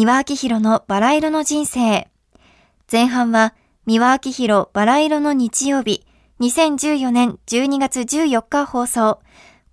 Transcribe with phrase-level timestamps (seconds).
[0.00, 2.08] 三輪明宏のバラ色の人生。
[2.90, 3.54] 前半は
[3.84, 6.06] 三輪明宏バラ色の日曜日、
[6.40, 9.20] 2014年12月14日放送、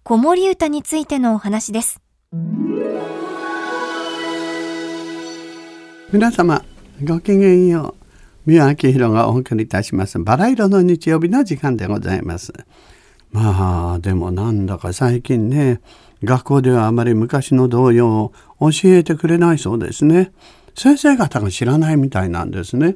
[0.04, 2.02] 子守歌についてのお話です。
[6.11, 6.62] 皆様、
[7.05, 7.96] ごきげんよ
[8.46, 8.52] う。
[8.52, 10.20] 三輪明宏がお送りいたします。
[10.20, 12.52] バラ色の日曜日の時間でございます。
[13.32, 15.80] まあ、でもなんだか最近ね、
[16.23, 20.32] 学校ではあまり昔の童謡を教えてくれないそうですね。
[20.75, 22.96] 先生方が知らないみたいなんですね。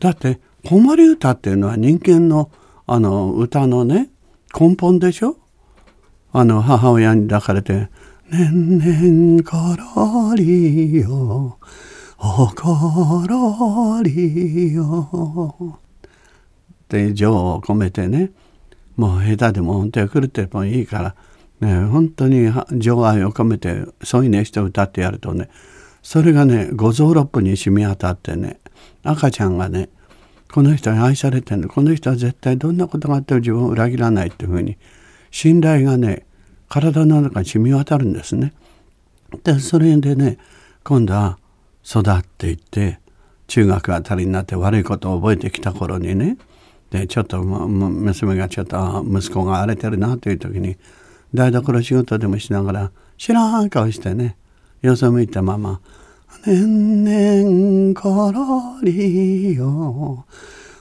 [0.00, 2.50] だって子守歌っていうのは人間の
[2.86, 4.10] あの歌のね
[4.58, 5.36] 根本でしょ？
[6.32, 7.88] あの母親に抱かれて
[8.30, 9.56] 「ねんねんこ
[9.96, 11.58] ろりよ
[12.18, 18.30] おころりよ」って情を込めてね
[18.96, 21.14] もう下手でも本当に狂ってもいいから
[21.60, 25.48] ね、本当に情愛を込めて添い寝して歌ってやるとね
[26.02, 28.60] それがね五臓六腑に染み渡ってね
[29.02, 29.88] 赤ちゃんがね
[30.52, 34.78] この人に愛されてるのこの人は絶対どんなことがあっても自分を裏切らないっていうふうに
[35.30, 36.26] 信頼がね
[36.68, 38.52] 体の中に染み渡るんですね。
[39.42, 40.38] でそれでね
[40.84, 41.38] 今度は
[41.84, 43.00] 育っていって
[43.46, 46.38] 中学あたりになって悪いことを覚えてきた頃にね
[46.90, 50.76] でちょっと娘がちょっと息子が荒れてるなという時に
[51.34, 54.36] 台所仕事でもしながら知らん顔してね
[54.80, 55.80] よそ向いたまま
[56.46, 60.24] 「ねんねんころりよ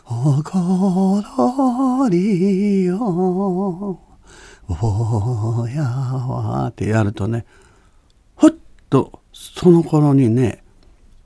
[0.06, 4.00] おころりよ
[4.70, 7.46] おやわ」ってやるとね
[8.36, 8.54] ふっ
[8.90, 10.64] とその頃にね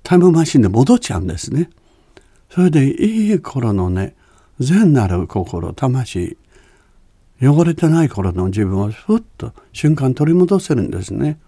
[0.03, 1.69] タイムマシンで戻っちゃうんですね。
[2.49, 4.15] それでいい頃のね
[4.59, 6.37] 善なる心魂
[7.41, 11.39] 汚れてない頃の自分をふっと瞬間取り戻せるんですね。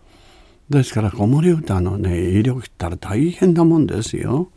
[0.70, 4.50] ですから子守歌のね威力ったら大変なもんですよ。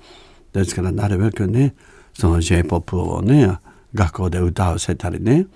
[0.53, 1.75] ですからなるべくね
[2.15, 3.59] その J−POP をね
[3.95, 5.47] 学校で歌わせたりね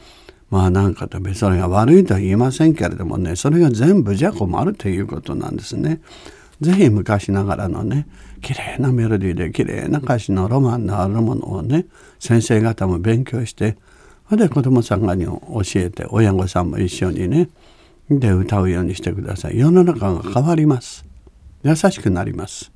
[0.51, 6.01] まあなんかとそれが悪いとは言いませんけれどもねそれが全部じゃ困るということなんですね。
[6.61, 8.07] ぜひ昔ながらのね
[8.43, 11.87] 綺麗なメロディーで綺麗な歌詞のロマンのあるものをね
[12.19, 13.79] 先生方も勉強して
[14.31, 15.41] それで子供さんがに教
[15.75, 17.49] えて親御さんも一緒にね
[18.09, 19.59] で歌うようにしてください。
[19.59, 21.05] 世の中が変わります。
[21.65, 22.71] 優しくなります。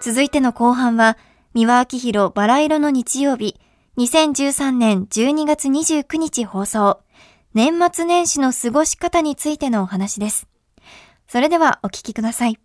[0.00, 1.18] 続いての後半は
[1.54, 3.60] 三輪明宏バラ色の日曜日
[3.96, 7.00] 2013年12月29日放送。
[7.52, 10.46] 年末年始の過ごし方についてのお話です。
[11.26, 12.60] それではお聞きください。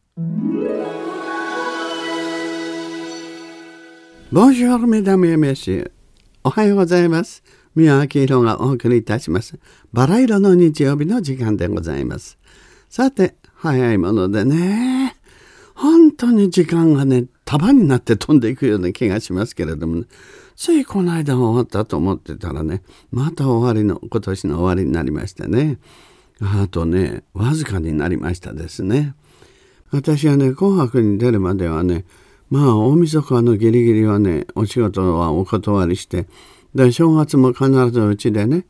[4.33, 5.91] ボンジュールメダメメシ
[6.43, 7.43] おはようございます。
[7.75, 9.59] 宮脇宏がお送りいたします。
[9.91, 12.39] バラ色の日曜日の時間でございます。
[12.89, 15.15] さて、早いものでね、
[15.75, 20.05] 本当に時間がね、束になって飛んでいくような気がしますけれども、ね、
[20.55, 25.77] ついこの間終わったと思ってたらね、また終わりの、今年の終わりになりましてね、
[26.41, 29.13] あとね、わずかになりましたですね。
[29.91, 32.05] 私はね、紅白に出るまではね、
[32.49, 36.27] まあ大晦日のギリギリはねお仕事はお断りして
[36.75, 38.65] で正月も必ずうちでね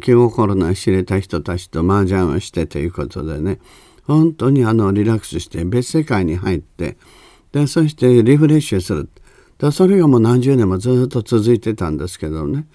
[0.00, 3.58] 気心の知れた人たちと麻雀をしてということでね
[4.04, 6.96] 本当にあのリラックスして別世界に入って
[7.52, 9.08] でそしてリフレッシュする。
[9.58, 12.66] でそれがもう何十年もずっと続いてたんですけどね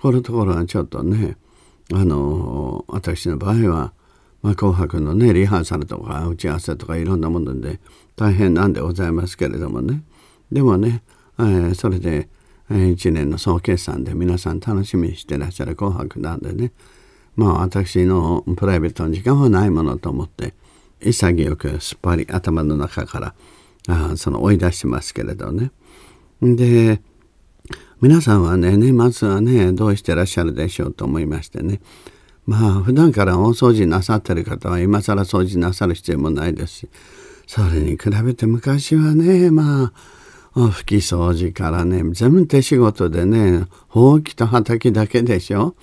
[0.00, 1.36] このところはちょっとね
[1.92, 3.92] あの私の場合は
[4.46, 7.80] まあ、紅白のねリハーサルとか打ち合わせとかいろんなもので
[8.14, 10.04] 大変なんでございますけれどもね。
[10.52, 11.02] でもね、
[11.40, 12.28] えー、それで、
[12.70, 16.70] えー、1年の総決算で皆さん楽しみにしてらっしゃる「紅白」なんでね。
[17.34, 20.54] まあ私のプライベートの時間はないものと思って
[21.00, 23.34] 潔くすっぱり頭の中から
[23.88, 25.72] あその追い出してますけれどね。
[26.40, 27.02] で
[28.00, 31.80] 皆さんはね年末はねどうしてらっしゃるでしょうと思いましてね。
[32.46, 36.88] まあ普段から大掃除なさってる方は今更掃除なさる必要もないですし
[37.46, 39.92] それに比べて昔はねまあ
[40.54, 45.74] 拭き掃除からね全部手仕事でねほうきと畑だけでしょ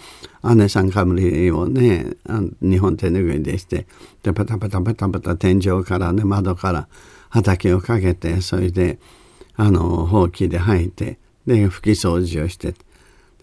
[0.56, 2.16] 姉さんかぶりをね
[2.62, 3.86] 日本手拭いでして
[4.24, 6.88] でパタパタパタパタ天井からね窓から
[7.30, 9.00] 畑をかけてそれで
[9.56, 12.74] あのほうきで履いてで拭き掃除をして。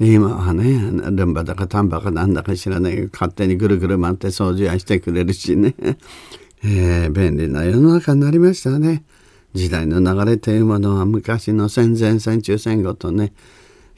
[0.00, 0.80] 今はね
[1.10, 5.74] ルンバだかタンバかなんだか知らないけど勝手にぐるぐる回って掃除はしてくれるしね、
[6.64, 9.04] えー、便利な世の中になりましたね
[9.52, 13.34] 時代の流れというものは昔の戦前戦中戦後とね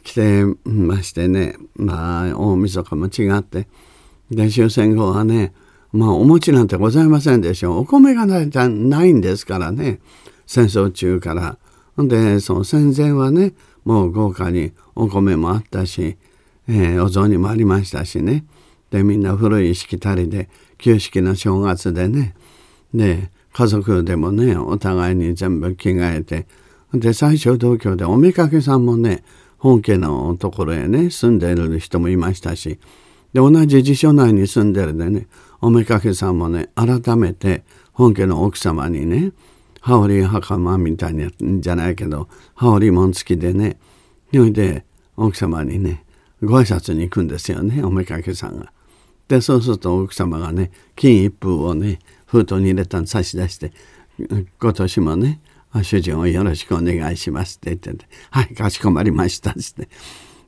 [0.03, 3.69] 来てましてねまあ大晦日も違って
[4.31, 5.53] で終戦後はね
[5.93, 7.79] まあお餅なんてございませんでしょう。
[7.81, 10.01] お米がないないんですからね。
[10.47, 11.59] 戦争中から。
[11.99, 13.53] で、その戦前はね、
[13.85, 16.17] もう豪華にお米もあったし、
[16.69, 18.45] えー、お雑煮もありましたしね。
[18.91, 20.49] で、みんな古いしきたりで、
[20.79, 22.35] 旧式の正月でね。
[22.95, 26.47] で、家族でもね、お互いに全部着替えて。
[26.95, 29.25] で、最初同居でおめかけさんもね、
[29.59, 32.79] 本家のところへね、住んでる人もいましたし。
[33.33, 35.27] で、同じ辞書内に住んでるでね、
[35.61, 39.33] おめかけさんもね、改めて本家の奥様にね、
[39.83, 43.79] 羽織袴みたいなじゃないけど、羽織紋付きでね、
[44.33, 44.85] それで
[45.17, 46.05] 奥様にね、
[46.43, 48.73] ご挨拶に行くんですよね、おめかけさんが。
[49.29, 53.73] で、そうすると奥様がね、金一封をね、封筒に入れたの差し出して、
[54.61, 55.41] 今年もね、
[55.83, 59.89] 主人をよろしくお願いしますって言ってて、はい、かしこまりましたって。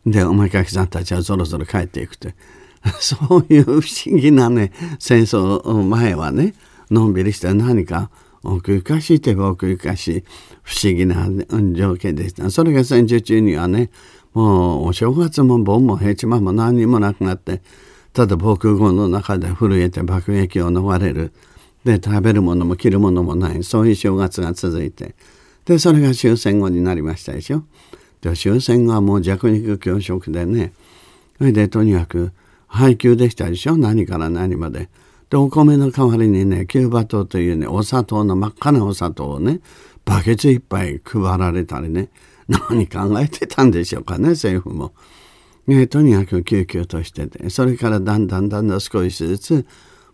[0.07, 2.29] で、おめかけさんたちはぞろぞろ帰っていくと。
[3.01, 3.17] そ
[3.49, 3.73] ういう不
[4.07, 6.55] 思議なね、戦争前はね、
[6.91, 8.11] のんびりして何か
[8.45, 10.25] 奥ゆかしいといえば奥ゆかしい
[10.63, 11.29] 不思議な
[11.75, 12.51] 条件でした。
[12.51, 13.91] それが戦時中にはね、
[14.35, 17.63] もうお正月も盆も平地間も何にもなくなって、
[18.13, 21.33] ただ防空壕の中で震えて爆撃を逃れる。
[21.85, 23.63] で、食べるものも着るものもない。
[23.63, 25.15] そういう正月が続いて。
[25.65, 27.65] で、それが終戦後になりましたでしょ。
[28.21, 30.73] で、終戦後はもう弱肉強食でね。
[31.39, 32.33] それで、とにかく、
[32.67, 34.89] 配給でしたでしょ何から何まで。
[35.31, 39.61] でお米の代わりにねキューバ糖というねお砂糖の真っ赤なお砂糖をね
[40.05, 42.11] バケツいっぱい配られたりね
[42.49, 44.93] 何考えてたんでしょうかね政府も。
[45.67, 49.67] ね、とにかく救急としててそれからだんだんだんだん少しずつ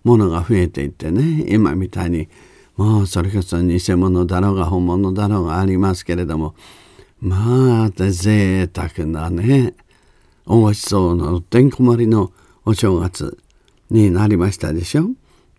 [0.04, 2.28] 物が増えていってね今みたいに
[2.76, 6.54] もうそれこそ偽物だろうが本物だろうがありますけれども
[7.20, 9.74] まあ贅沢なね
[10.46, 12.32] おごちそうのてんこ盛りの
[12.64, 13.36] お正月
[13.90, 15.10] になりましたでしょ？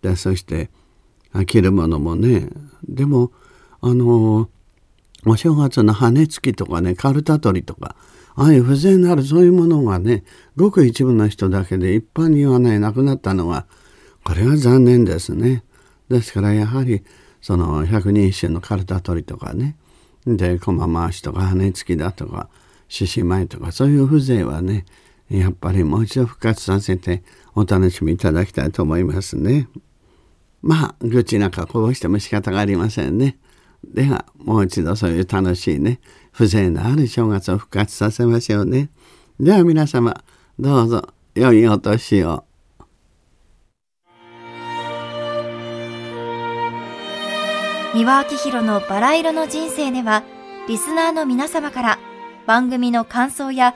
[0.01, 0.69] でそして
[1.45, 2.50] 着るものもね
[2.88, 3.31] でも
[3.81, 4.50] あの
[5.25, 7.95] お正月の羽根付きとかねカルタ取りとか
[8.36, 10.24] ああいう風情のあるそういうものがね
[10.56, 13.68] ごく一部の人だけで一般にはねなくなったのは
[14.24, 15.63] これは残念ですね。
[16.10, 17.04] ですからやはり
[17.42, 19.75] その百人一首のカルタ取りとかね
[20.25, 22.50] で駒回しとか羽根付きだとか
[22.88, 24.86] 獅子舞とかそういう風情はね
[25.38, 27.24] やっぱりもう一度復活させて
[27.56, 29.69] お楽しみいただきたいと思いますね。
[30.62, 33.38] まあ愚痴なんかこぼしても仕方がありませんね。
[33.83, 36.00] ではもう一度そういう楽しいね
[36.33, 38.89] 風情のある正月を復活させましょうね。
[39.39, 40.24] では皆様
[40.60, 42.44] どうぞ良いお年を。
[47.94, 50.24] 三輪明宏のバラ色の人生では
[50.68, 52.00] リスナーの皆様から
[52.45, 53.75] 番組の感想や